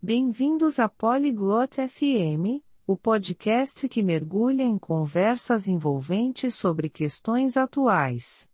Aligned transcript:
Bem-vindos 0.00 0.78
a 0.78 0.88
Polyglot 0.88 1.88
FM, 1.88 2.62
o 2.86 2.96
podcast 2.96 3.88
que 3.88 4.00
mergulha 4.00 4.62
em 4.62 4.78
conversas 4.78 5.66
envolventes 5.66 6.54
sobre 6.54 6.88
questões 6.88 7.56
atuais. 7.56 8.48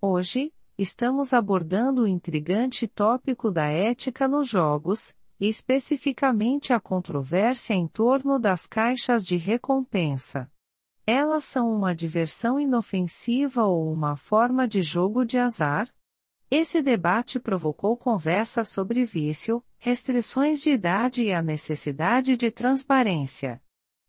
Hoje, 0.00 0.54
estamos 0.78 1.34
abordando 1.34 2.04
o 2.04 2.08
intrigante 2.08 2.88
tópico 2.88 3.52
da 3.52 3.66
ética 3.66 4.26
nos 4.26 4.48
jogos, 4.48 5.14
e 5.38 5.50
especificamente 5.50 6.72
a 6.72 6.80
controvérsia 6.80 7.74
em 7.74 7.86
torno 7.86 8.38
das 8.38 8.66
caixas 8.66 9.22
de 9.22 9.36
recompensa. 9.36 10.50
Elas 11.06 11.44
são 11.44 11.70
uma 11.74 11.94
diversão 11.94 12.58
inofensiva 12.58 13.64
ou 13.64 13.92
uma 13.92 14.16
forma 14.16 14.66
de 14.66 14.80
jogo 14.80 15.26
de 15.26 15.36
azar? 15.36 15.94
Esse 16.50 16.80
debate 16.80 17.40
provocou 17.40 17.96
conversas 17.96 18.68
sobre 18.68 19.04
vício, 19.04 19.64
restrições 19.78 20.60
de 20.60 20.70
idade 20.70 21.24
e 21.24 21.32
a 21.32 21.42
necessidade 21.42 22.36
de 22.36 22.52
transparência. 22.52 23.60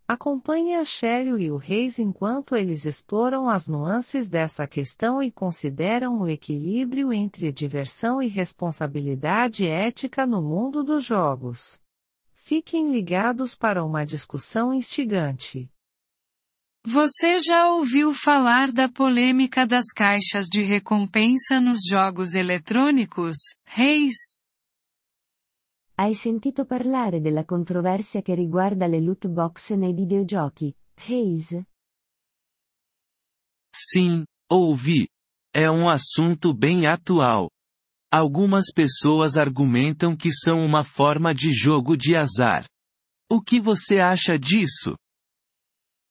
Acompanhe 0.08 0.76
a 0.76 0.86
Cheryl 0.86 1.40
e 1.40 1.52
o 1.52 1.58
Reis 1.58 1.98
enquanto 1.98 2.55
eles 2.55 2.86
exploram 2.86 3.50
as 3.50 3.68
nuances 3.68 4.30
dessa 4.30 4.68
questão 4.68 5.22
e 5.22 5.31
consideram 5.31 6.22
o 6.22 6.30
equilíbrio 6.30 7.12
entre 7.12 7.52
diversão 7.52 8.22
e 8.22 8.28
responsabilidade 8.28 9.67
ética 9.67 10.26
no 10.26 10.42
mundo 10.42 10.84
dos 10.84 11.04
jogos. 11.04 11.81
Fiquem 12.34 12.92
ligados 12.92 13.56
para 13.56 13.84
uma 13.84 14.06
discussão 14.06 14.73
instigante. 14.73 15.70
Você 16.86 17.38
já 17.38 17.70
ouviu 17.70 18.13
falar 18.13 18.72
da 18.72 18.88
polêmica 18.90 19.66
das 19.66 19.88
caixas 19.95 20.48
de 20.48 20.63
recompensa 20.63 21.59
nos 21.59 21.80
jogos 21.88 22.34
eletrônicos, 22.34 23.36
Reis? 23.66 24.41
Hai 25.98 26.13
sentito 26.13 26.66
parlare 26.66 27.20
della 27.20 27.44
controversia 27.44 28.22
che 28.22 28.36
riguarda 28.36 28.88
le 28.88 29.02
loot 29.02 29.27
box 29.27 29.72
nei 29.72 29.94
videogiochi, 29.94 30.73
Reis? 30.95 31.59
Sim, 33.73 34.23
ouvi. 34.52 35.08
É 35.53 35.70
um 35.72 35.89
assunto 35.89 36.53
bem 36.53 36.86
atual. 36.86 37.50
Algumas 38.11 38.72
pessoas 38.73 39.36
argumentam 39.36 40.16
que 40.16 40.31
são 40.31 40.64
uma 40.64 40.83
forma 40.83 41.33
de 41.33 41.52
jogo 41.52 41.98
de 41.98 42.16
azar. 42.16 42.66
O 43.30 43.42
que 43.42 43.59
você 43.59 44.00
acha 44.00 44.38
disso? 44.38 44.95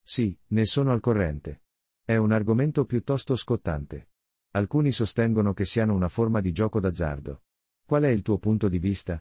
Sì, 0.09 0.39
ne 0.51 0.65
sono 0.67 0.93
al 0.93 1.01
corrente. 1.01 1.63
È 2.05 2.15
un 2.15 2.31
argomento 2.31 2.85
piuttosto 2.85 3.35
scottante. 3.35 4.11
Alcuni 4.53 4.93
sostengono 4.93 5.53
che 5.53 5.65
siano 5.65 5.95
una 5.95 6.09
forma 6.09 6.41
di 6.41 6.53
gioco 6.53 6.79
d'azzardo. 6.79 7.43
Qual 7.85 8.05
è 8.05 8.09
il 8.09 8.23
tuo 8.23 8.39
punto 8.39 8.69
di 8.69 8.79
vista? 8.79 9.21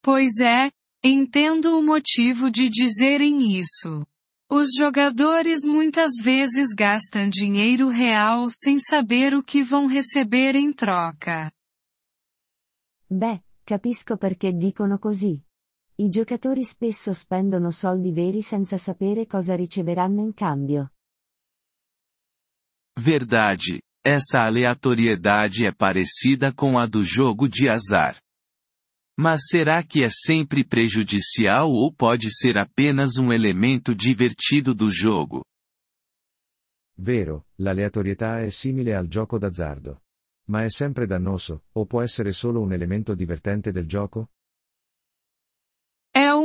Pois 0.00 0.38
é, 0.38 0.70
entendo 1.02 1.76
o 1.76 1.82
motivo 1.82 2.48
de 2.48 2.70
dizerem 2.70 3.58
isso. 3.58 4.06
Os 4.48 4.68
jogadores 4.78 5.64
muitas 5.64 6.12
vezes 6.22 6.72
gastam 6.72 7.28
dinheiro 7.28 7.88
real 7.88 8.48
sem 8.50 8.78
saber 8.78 9.34
o 9.34 9.42
que 9.42 9.64
vão 9.64 9.86
receber 9.88 10.54
em 10.54 10.72
troca. 10.72 11.50
Beh, 13.10 13.42
capisco 13.64 14.16
perché 14.16 14.52
dicono 14.52 14.98
così. 14.98 15.42
I 15.96 16.08
giocatori 16.08 16.64
spesso 16.64 17.12
spendono 17.12 17.70
soldi 17.70 18.12
veri 18.12 18.40
senza 18.40 18.78
sapere 18.78 19.26
cosa 19.26 19.54
riceveranno 19.54 20.22
in 20.22 20.32
cambio. 20.32 20.92
Verdade. 22.98 23.82
Essa 24.04 24.40
aleatoriedade 24.40 25.64
é 25.64 25.72
parecida 25.72 26.52
com 26.52 26.78
a 26.78 26.86
do 26.86 27.04
jogo 27.04 27.48
de 27.48 27.68
azar. 27.68 28.18
Mas 29.16 29.46
será 29.46 29.84
que 29.84 30.02
é 30.02 30.08
sempre 30.10 30.64
prejudicial 30.64 31.70
ou 31.70 31.92
pode 31.92 32.34
ser 32.34 32.56
apenas 32.58 33.14
um 33.16 33.30
elemento 33.30 33.94
divertido 33.94 34.74
do 34.74 34.90
jogo? 34.90 35.44
Vero, 36.96 37.46
l'aleatorietà 37.58 38.40
è 38.40 38.50
simile 38.50 38.94
al 38.94 39.06
gioco 39.06 39.38
d'azzardo. 39.38 40.00
Ma 40.48 40.64
è 40.64 40.70
sempre 40.70 41.06
dannoso, 41.06 41.64
o 41.72 41.86
può 41.86 42.02
essere 42.02 42.32
solo 42.32 42.60
un 42.60 42.72
elemento 42.72 43.14
divertente 43.14 43.70
del 43.70 43.86
gioco? 43.86 44.30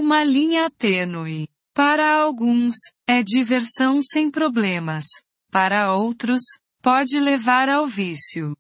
É 0.08 0.10
uma 0.10 0.24
linha 0.24 0.70
tênue. 0.70 1.50
Para 1.74 2.22
alguns, 2.22 2.76
é 3.06 3.22
diversão 3.22 4.02
sem 4.02 4.32
problemas. 4.32 5.04
Para 5.52 5.94
outros, 5.94 6.40
pode 6.82 7.20
levar 7.20 7.68
ao 7.68 7.86
vício. 7.86 8.56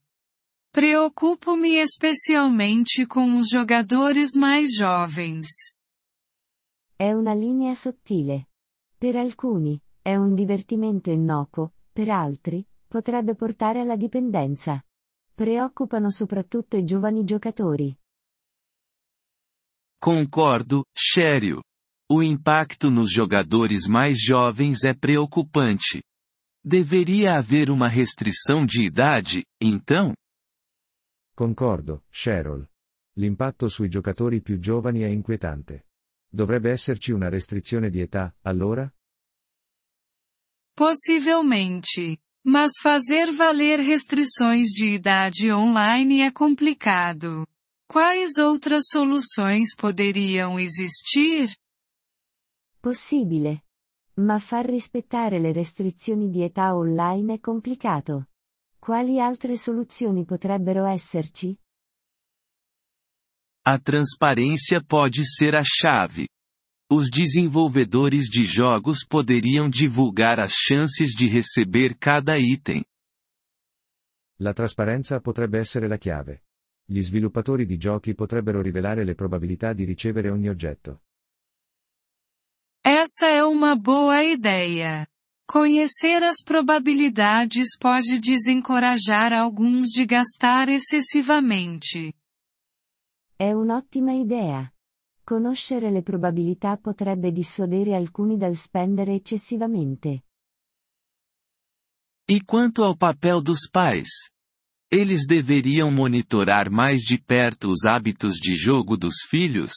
Preocupo-me 0.74 1.78
especialmente 1.78 3.06
com 3.06 3.38
os 3.38 3.47
jogadores 3.47 4.31
mais 4.36 4.75
jovens. 4.75 5.47
È 6.97 7.13
una 7.13 7.34
linea 7.34 7.75
sottile. 7.75 8.50
Per 8.97 9.16
alcuni, 9.16 9.81
è 10.02 10.18
un 10.18 10.36
divertimento 10.36 11.12
innocuo, 11.12 11.72
per 11.94 12.09
altri, 12.09 12.68
potrebbe 12.86 13.36
portare 13.36 13.80
alla 13.80 13.96
dipendenza. 13.96 14.84
Preoccupano 15.34 16.09
soprattutto 16.09 16.75
i 16.75 16.84
giovani 16.84 17.24
giocatori. 17.24 17.97
Concordo, 20.00 20.85
Cheryl. 20.96 21.62
O 22.09 22.24
impacto 22.24 22.90
nos 22.90 23.12
jogadores 23.12 23.88
mais 23.88 24.18
jovens 24.22 24.84
é 24.84 24.94
preocupante. 24.94 26.02
Deveria 26.63 27.38
haver 27.38 27.69
uma 27.69 27.90
restrição 27.90 28.66
de 28.66 28.84
idade, 28.84 29.44
então? 29.62 30.13
Concordo, 31.36 32.03
Cheryl. 32.12 32.68
L'impatto 33.18 33.68
sui 33.68 33.90
giocatori 33.90 34.41
più 34.41 34.59
giovani 34.59 35.02
è 35.02 35.07
inquietante. 35.07 35.88
Dovrebbe 36.31 36.72
esserci 36.72 37.12
una 37.12 37.30
restrizione 37.30 37.90
di 37.90 38.00
età, 38.00 38.36
allora? 38.44 38.91
Possivelmente. 40.75 42.19
Mas 42.46 42.80
fazer 42.81 43.31
valer 43.31 43.80
restrições 43.80 44.69
de 44.69 44.94
idade 44.94 45.52
online 45.52 46.22
é 46.22 46.31
complicado. 46.31 47.46
Quais 47.90 48.38
outras 48.38 48.90
soluções 48.90 49.74
poderiam 49.74 50.59
existir? 50.59 51.56
Possibile. 52.81 53.64
Ma 54.18 54.40
far 54.40 54.66
rispettare 54.66 55.40
le 55.40 55.53
restrizioni 55.53 56.30
di 56.30 56.44
età 56.44 56.75
online 56.75 57.36
è 57.36 57.40
complicato. 57.40 58.28
Quali 58.78 59.22
altre 59.22 59.56
soluzioni 59.58 60.25
potrebbero 60.25 60.86
esserci? 60.86 61.58
A 63.64 63.80
transparência 63.80 64.84
pode 64.84 65.25
ser 65.25 65.56
a 65.56 65.64
chave. 65.64 66.28
Os 66.92 67.09
desenvolvedores 67.09 68.28
de 68.30 68.44
jogos 68.44 69.06
poderiam 69.06 69.69
divulgar 69.69 70.40
as 70.40 70.54
chances 70.54 71.14
de 71.16 71.28
receber 71.28 71.98
cada 71.98 72.38
item. 72.38 72.84
La 74.40 74.54
trasparenza 74.54 75.22
potrebbe 75.22 75.59
essere 75.59 75.88
la 75.88 75.98
chiave. 75.98 76.47
Gli 76.90 77.02
sviluppatori 77.02 77.66
di 77.66 77.78
giochi 77.78 78.16
potrebbero 78.16 78.62
rivelare 78.62 79.03
le 79.03 79.14
probabilità 79.14 79.74
di 79.74 79.84
ricevere 79.84 80.30
ogni 80.30 80.48
oggetto. 80.48 81.02
Essa 82.81 83.28
é 83.28 83.44
uma 83.44 83.75
boa 83.75 84.24
ideia. 84.24 85.06
Conhecer 85.46 86.24
as 86.24 86.42
probabilidades 86.42 87.78
pode 87.78 88.22
desencorajar 88.22 89.34
alguns 89.34 89.92
de 89.92 90.06
gastar 90.06 90.70
excessivamente. 90.70 92.14
È 93.36 93.52
un'ottima 93.52 94.14
idea. 94.14 94.72
Conoscere 95.25 95.92
le 95.92 96.02
probabilità 96.02 96.78
potrebbe 96.78 97.34
dissuadere 97.34 97.96
alcuni 97.96 98.38
dal 98.38 98.56
spendere 98.56 99.14
eccessivamente. 99.14 100.24
E 102.25 102.46
quanto 102.46 102.86
ao 102.86 102.96
papel 102.96 103.42
dos 103.42 103.69
pais? 103.69 104.31
Eles 104.90 105.25
deveriam 105.28 105.92
monitorar 105.92 106.72
mais 106.72 107.02
de 107.02 107.22
perto 107.22 107.68
os 107.70 107.84
hábitos 107.86 108.36
de 108.38 108.56
jogo 108.56 108.96
dos 108.96 109.16
filhos? 109.30 109.74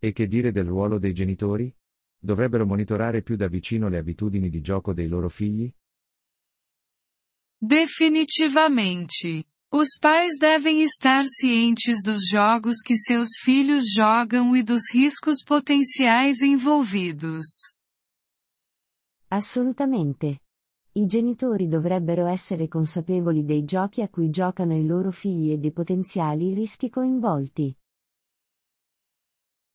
E 0.00 0.12
che 0.12 0.26
dire 0.26 0.50
del 0.50 0.66
ruolo 0.66 0.98
dei 0.98 1.12
genitori? 1.12 1.74
Dovrebbero 2.18 2.64
monitorare 2.64 3.22
più 3.22 3.36
da 3.36 3.46
vicino 3.46 3.88
le 3.88 3.98
abitudini 3.98 4.48
di 4.48 4.62
gioco 4.62 4.94
dei 4.94 5.08
loro 5.08 5.28
figli? 5.28 5.70
Definitivamente. 7.60 9.44
Os 9.70 9.98
pais 10.00 10.38
devem 10.38 10.80
estar 10.82 11.24
cientes 11.26 12.00
dos 12.02 12.26
jogos 12.26 12.80
que 12.80 12.96
seus 12.96 13.36
filhos 13.42 13.92
jogam 13.92 14.56
e 14.56 14.62
dos 14.62 14.90
riscos 14.90 15.42
potenciais 15.44 16.40
envolvidos. 16.40 17.74
Assolutamente. 19.28 20.38
I 20.96 21.06
genitori 21.06 21.66
dovrebbero 21.66 22.26
essere 22.26 22.68
consapevoli 22.68 23.44
dei 23.44 23.64
giochi 23.64 24.00
a 24.00 24.08
cui 24.08 24.30
giocano 24.30 24.76
i 24.76 24.86
loro 24.86 25.10
figli 25.10 25.50
e 25.50 25.58
dei 25.58 25.72
potenziali 25.72 26.54
rischi 26.54 26.88
coinvolti. 26.88 27.76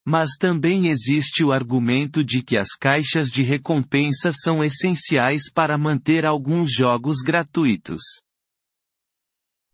Mas 0.07 0.37
também 0.37 0.87
existe 0.87 1.43
o 1.43 1.51
argumento 1.51 2.23
de 2.23 2.41
que 2.41 2.57
as 2.57 2.69
caixas 2.69 3.27
de 3.27 3.43
recompensa 3.43 4.31
são 4.31 4.63
essenciais 4.63 5.51
para 5.51 5.77
manter 5.77 6.25
alguns 6.25 6.71
jogos 6.71 7.17
gratuitos. 7.21 8.23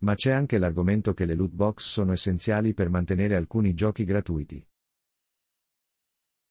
Ma 0.01 0.15
c'è 0.15 0.31
anche 0.31 0.57
l'argomento 0.57 1.13
che 1.13 1.25
le 1.25 1.35
loot 1.35 1.53
box 1.53 1.85
sono 1.85 2.11
essenziali 2.13 2.73
per 2.73 2.89
mantenere 2.89 3.35
alcuni 3.35 3.75
giochi 3.75 4.03
gratuiti. 4.03 4.65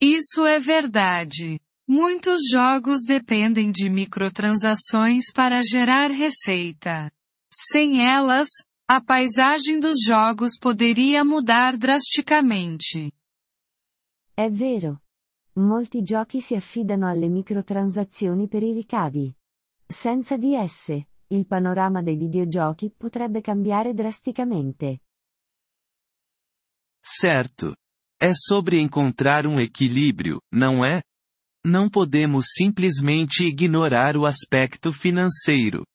Isso 0.01 0.47
é 0.47 0.61
verdade. 0.61 1.59
Muitos 1.87 2.49
jogos 2.51 3.05
dependem 3.07 3.71
de 3.71 3.91
microtransações 3.91 5.31
para 5.31 5.61
gerar 5.63 6.11
receita. 6.11 7.13
Sem 7.53 8.03
elas, 8.03 8.49
a 8.89 9.03
paisagem 9.03 9.79
dos 9.79 10.03
jogos 10.03 10.59
poderia 10.59 11.23
mudar 11.23 11.77
drasticamente. 11.77 13.13
È 14.35 14.49
vero. 14.51 15.03
Molti 15.57 16.03
giochi 16.03 16.41
si 16.41 16.55
affidano 16.55 17.07
alle 17.07 17.29
microtransazioni 17.29 18.49
per 18.49 18.63
i 18.63 18.73
ricavi. 18.73 19.33
Senza 19.87 20.39
di 20.39 20.55
esse, 20.55 21.09
il 21.29 21.47
panorama 21.47 22.03
dei 22.03 22.17
videogiochi 22.17 22.91
potrebbe 22.97 23.43
cambiare 23.43 23.93
drasticamente. 23.93 25.03
Certo. 27.01 27.77
É 28.19 28.33
sobre 28.33 28.81
encontrar 28.81 29.47
um 29.47 29.61
equilíbrio, 29.61 30.41
não 30.51 30.83
é? 30.83 31.03
Não 31.67 31.89
podemos 31.89 32.49
simplesmente 32.53 33.43
ignorar 33.45 34.19
o 34.19 34.27
aspecto 34.27 34.93
financeiro. 34.93 35.87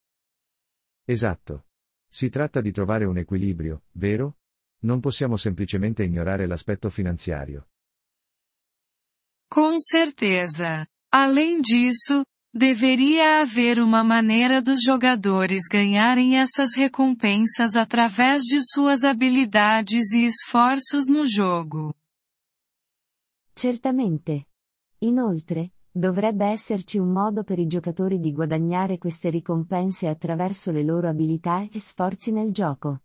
Esatto. 1.07 1.63
Si 2.11 2.29
tratta 2.29 2.59
di 2.59 2.71
trovare 2.71 3.05
un 3.05 3.19
equilibrio, 3.19 3.83
vero? 3.91 4.37
Non 4.81 4.99
possiamo 4.99 5.35
semplicemente 5.37 6.03
ignorare 6.03 6.47
l'aspetto 6.47 6.89
finanziario. 6.89 7.67
Com 9.47 9.77
certeza. 9.77 10.87
Além 11.11 11.61
disso, 11.61 12.23
deveria 12.51 13.41
haver 13.41 13.79
uma 13.79 14.03
maneira 14.03 14.61
dos 14.61 14.81
jogadores 14.81 15.67
ganharem 15.67 16.37
essas 16.37 16.75
recompensas 16.75 17.75
através 17.75 18.41
de 18.41 18.59
suas 18.61 19.03
habilidades 19.03 20.11
e 20.13 20.25
esforços 20.25 21.07
no 21.07 21.27
jogo. 21.27 21.93
Certamente. 23.55 24.48
Inoltre, 25.01 25.71
dovrebbe 25.91 26.47
esserci 26.47 26.97
un 26.97 27.11
modo 27.11 27.43
per 27.43 27.57
i 27.57 27.67
giocatori 27.67 28.19
di 28.19 28.33
guadagnare 28.33 28.97
queste 28.97 29.29
ricompense 29.29 30.07
attraverso 30.07 30.71
le 30.71 30.83
loro 30.83 31.07
abilità 31.07 31.65
e 31.71 31.79
sforzi 31.79 32.31
nel 32.31 32.51
gioco. 32.51 33.03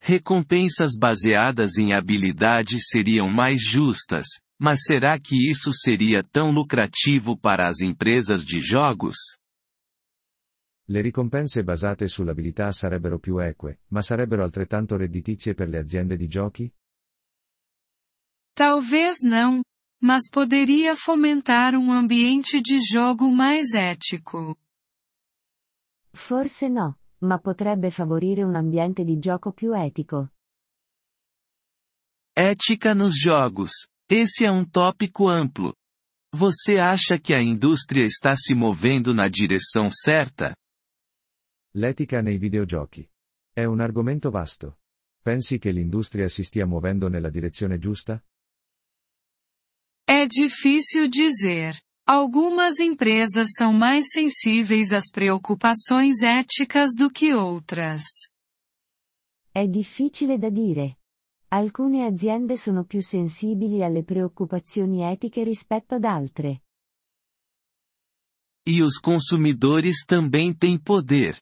Recompensas 0.00 0.96
baseadas 0.96 1.76
em 1.78 1.92
habilidade 1.92 2.80
seriam 2.80 3.28
mais 3.28 3.60
justas, 3.60 4.40
mas 4.56 4.82
será 4.84 5.18
que 5.18 5.34
isso 5.34 5.72
seria 5.72 6.22
tão 6.22 6.52
lucrativo 6.52 7.36
para 7.36 7.66
as 7.66 7.80
empresas 7.80 8.44
de 8.44 8.60
jogos? 8.60 9.16
Le 10.86 11.02
ricompense 11.02 11.62
basate 11.64 12.06
sull'abilità 12.06 12.70
sarebbero 12.72 13.18
più 13.18 13.40
eque, 13.40 13.80
ma 13.88 14.00
sarebbero 14.00 14.44
altrettanto 14.44 14.96
redditizie 14.96 15.54
per 15.54 15.68
le 15.68 15.78
aziende 15.78 16.16
di 16.16 16.28
giochi? 16.28 16.72
Talvez 18.54 19.22
não, 19.22 19.60
mas 20.00 20.28
poderia 20.30 20.94
fomentar 20.94 21.74
um 21.74 21.92
ambiente 21.92 22.60
de 22.60 22.78
jogo 22.80 23.30
mais 23.30 23.72
ético. 23.74 24.56
Forse 26.14 26.68
no, 26.68 26.96
ma 27.20 27.38
potrebbe 27.38 27.90
favorire 27.90 28.44
un 28.44 28.56
ambiente 28.56 29.04
di 29.04 29.18
gioco 29.18 29.52
più 29.52 29.74
etico. 29.74 30.30
Ética 32.34 32.94
nos 32.94 33.18
jogos. 33.18 33.88
Esse 34.08 34.44
é 34.44 34.50
um 34.50 34.64
tópico 34.64 35.28
amplo. 35.28 35.74
Você 36.32 36.78
acha 36.78 37.18
que 37.18 37.34
a 37.34 37.42
indústria 37.42 38.04
está 38.04 38.36
se 38.36 38.54
movendo 38.54 39.12
na 39.12 39.28
direção 39.28 39.90
certa? 39.90 40.54
L'etica 41.74 42.22
nei 42.22 42.38
videogiochi. 42.38 43.08
È 43.52 43.64
un 43.64 43.80
argomento 43.80 44.30
vasto. 44.30 44.78
Pensi 45.20 45.58
che 45.58 45.72
l'industria 45.72 46.28
si 46.28 46.44
stia 46.44 46.64
muovendo 46.64 47.08
nella 47.08 47.28
direzione 47.28 47.78
giusta? 47.78 48.22
É 50.10 50.26
difícil 50.26 51.06
dizer. 51.06 51.78
Algumas 52.06 52.78
empresas 52.78 53.48
são 53.54 53.74
mais 53.74 54.06
sensíveis 54.10 54.90
às 54.90 55.10
preocupações 55.10 56.22
éticas 56.22 56.92
do 56.96 57.10
que 57.10 57.34
outras. 57.34 58.04
È 59.52 59.66
difficile 59.66 60.38
da 60.38 60.48
dire. 60.48 60.96
Alcune 61.50 62.06
aziende 62.06 62.56
sono 62.56 62.84
più 62.84 63.02
sensibili 63.02 63.84
alle 63.84 64.02
preoccupazioni 64.02 65.02
etiche 65.02 65.44
rispetto 65.44 65.96
ad 65.96 66.04
altre. 66.04 66.62
E 68.66 68.82
os 68.82 68.98
consumidores 68.98 70.06
também 70.06 70.54
têm 70.54 70.78
poder. 70.78 71.38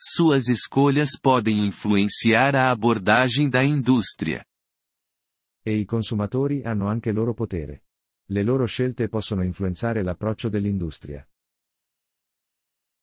Suas 0.00 0.48
escolhas 0.48 1.10
podem 1.20 1.66
influenciar 1.66 2.54
a 2.54 2.70
abordagem 2.70 3.50
da 3.50 3.62
indústria. 3.62 4.46
E 5.62 5.72
i 5.72 5.84
consumatori 5.84 6.62
hanno 6.64 6.88
anche 6.88 7.12
loro 7.12 7.34
potere. 7.34 7.82
Le 8.30 8.42
loro 8.42 8.66
scelte 8.66 9.08
possono 9.08 9.42
influenzare 9.42 10.02
l'approccio 10.02 10.48
dell'industria. 10.48 11.26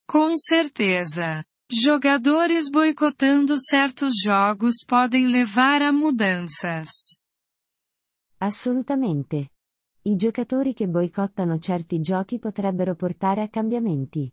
Com 0.06 0.36
certeza. 0.36 1.44
Jogadores 1.68 2.70
boicotando 2.70 3.56
certos 3.58 4.14
jogos 4.24 4.86
podem 4.86 5.28
levar 5.28 5.82
a 5.82 5.92
mudanças. 5.92 7.18
Assolutamente. 8.38 9.50
I 10.04 10.16
giocatori 10.16 10.74
che 10.74 10.88
boicottano 10.88 11.58
certi 11.58 12.00
giochi 12.00 12.38
potrebbero 12.38 12.96
portare 12.96 13.42
a 13.42 13.50
cambiamenti. 13.50 14.32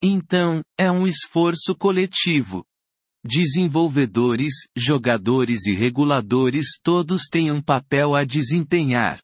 Então, 0.00 0.62
é 0.78 0.90
um 0.90 1.06
esforço 1.06 1.76
coletivo. 1.76 2.64
Desenvolvedores, 3.24 4.68
jogadores 4.76 5.66
e 5.66 5.74
reguladores 5.74 6.78
todos 6.80 7.28
têm 7.28 7.50
um 7.50 7.60
papel 7.60 8.14
a 8.14 8.24
desempenhar. 8.24 9.20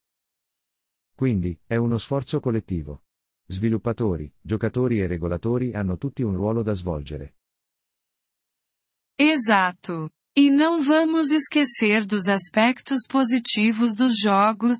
Quindi, 1.16 1.58
è 1.64 1.76
uno 1.76 1.96
sforzo 1.98 2.40
collettivo. 2.40 3.00
Sviluppatori, 3.46 4.32
giocatori 4.42 5.00
e 5.00 5.06
regolatori 5.06 5.74
hanno 5.74 5.96
tutti 5.96 6.22
un 6.22 6.34
ruolo 6.34 6.62
da 6.62 6.74
svolgere. 6.74 7.34
Exato. 9.16 10.10
E 10.36 10.50
não 10.50 10.80
vamos 10.80 11.30
esquecer 11.30 12.04
dos 12.04 12.26
aspectos 12.26 13.06
positivos 13.06 13.94
dos 13.94 14.18
jogos, 14.18 14.78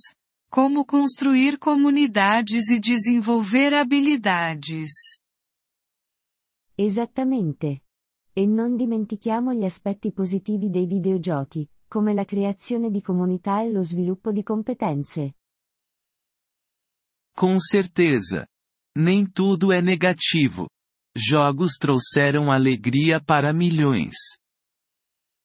como 0.50 0.84
construir 0.84 1.58
comunidades 1.58 2.68
e 2.68 2.80
desenvolver 2.80 3.72
habilidades. 3.72 4.90
Esattamente. 6.76 7.83
E 8.36 8.46
non 8.46 8.74
dimentichiamo 8.74 9.54
gli 9.54 9.64
aspetti 9.64 10.10
positivi 10.10 10.68
dei 10.68 10.86
videogiochi, 10.86 11.68
come 11.86 12.12
la 12.14 12.24
creazione 12.24 12.90
di 12.90 13.00
comunità 13.00 13.62
e 13.62 13.70
lo 13.70 13.82
sviluppo 13.82 14.32
di 14.32 14.42
competenze. 14.42 15.36
Com 17.36 17.58
certeza. 17.60 18.48
Nem 18.96 19.24
tudo 19.26 19.72
é 19.72 19.80
negativo. 19.80 20.68
Jogos 21.16 21.76
trouxeram 21.78 22.50
alegria 22.50 23.20
para 23.20 23.52
milhões. 23.52 24.38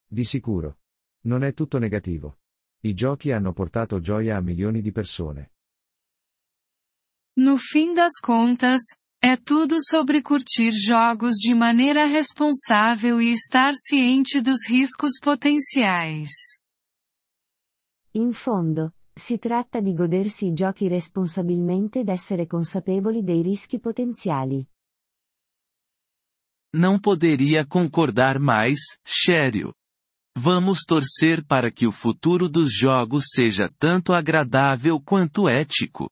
Di 0.08 0.24
sicuro. 0.24 0.79
Non 1.25 1.43
è 1.43 1.53
tutto 1.53 1.77
negativo. 1.77 2.39
I 2.81 2.96
giochi 2.96 3.31
hanno 3.31 3.53
portato 3.53 4.00
gioia 4.00 4.38
a 4.38 4.41
milioni 4.41 4.81
di 4.81 4.91
persone. 4.91 5.51
No 7.38 7.58
fim 7.58 7.93
das 7.93 8.19
contas, 8.19 8.96
é 9.21 9.35
tudo 9.35 9.75
sobre 9.83 10.21
curtir 10.21 10.71
jogos 10.71 11.35
de 11.35 11.53
maneira 11.53 12.05
responsável 12.05 13.21
e 13.21 13.31
estar 13.33 13.73
ciente 13.75 14.39
dos 14.39 14.65
riscos 14.65 15.19
potenciais. 15.21 16.29
In 18.15 18.31
fondo, 18.31 18.93
si 19.13 19.38
tratta 19.38 19.81
di 19.81 19.93
godersi 19.93 20.47
i 20.47 20.53
giochi 20.53 20.88
responsabilmente 20.88 21.99
ed 21.99 22.07
essere 22.07 22.47
consapevoli 22.47 23.21
dei 23.21 23.41
rischi 23.41 23.77
potenziali. 23.77 24.65
Não 26.73 26.97
poderia 26.97 27.65
concordar 27.65 28.39
mais, 28.39 28.79
Shério. 29.03 29.73
Vamos 30.38 30.85
torcer 30.88 31.43
para 31.45 31.69
que 31.69 31.85
o 31.85 31.91
futuro 31.91 32.47
dos 32.47 32.71
jogos 32.73 33.25
seja 33.33 33.69
tanto 33.77 34.13
agradável 34.13 35.01
quanto 35.01 35.49
ético. 35.49 36.09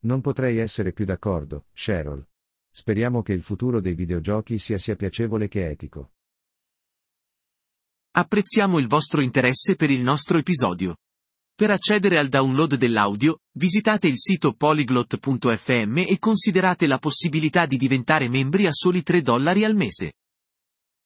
Non 0.00 0.20
potrei 0.20 0.58
essere 0.58 0.92
più 0.92 1.04
d'accordo, 1.04 1.66
Cheryl. 1.72 2.24
Speriamo 2.70 3.22
che 3.22 3.32
il 3.32 3.42
futuro 3.42 3.80
dei 3.80 3.94
videogiochi 3.94 4.58
sia 4.58 4.78
sia 4.78 4.94
piacevole 4.94 5.48
che 5.48 5.68
etico. 5.68 6.12
Apprezziamo 8.12 8.78
il 8.78 8.86
vostro 8.86 9.20
interesse 9.20 9.74
per 9.74 9.90
il 9.90 10.02
nostro 10.02 10.38
episodio. 10.38 10.96
Per 11.54 11.70
accedere 11.70 12.18
al 12.18 12.28
download 12.28 12.76
dell'audio, 12.76 13.38
visitate 13.56 14.06
il 14.06 14.16
sito 14.16 14.52
polyglot.fm 14.52 15.98
e 15.98 16.16
considerate 16.20 16.86
la 16.86 16.98
possibilità 16.98 17.66
di 17.66 17.76
diventare 17.76 18.28
membri 18.28 18.66
a 18.66 18.72
soli 18.72 19.02
3 19.02 19.22
dollari 19.22 19.64
al 19.64 19.74
mese. 19.74 20.12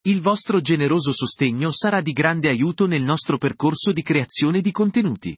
Il 0.02 0.20
vostro 0.20 0.60
generoso 0.60 1.12
sostegno 1.12 1.70
sarà 1.70 2.02
di 2.02 2.12
grande 2.12 2.50
aiuto 2.50 2.86
nel 2.86 3.02
nostro 3.02 3.38
percorso 3.38 3.92
di 3.92 4.02
creazione 4.02 4.60
di 4.60 4.72
contenuti. 4.72 5.34